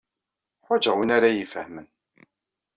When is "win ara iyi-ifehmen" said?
0.97-1.87